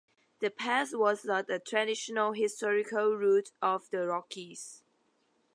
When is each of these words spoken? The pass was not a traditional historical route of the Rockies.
The 0.39 0.49
pass 0.49 0.95
was 0.95 1.25
not 1.25 1.47
a 1.51 1.59
traditional 1.59 2.31
historical 2.33 3.15
route 3.15 3.51
of 3.61 3.87
the 3.91 4.07
Rockies. 4.07 4.81